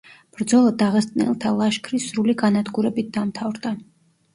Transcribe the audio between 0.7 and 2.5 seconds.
დაღესტნელთა ლაშქრის სრული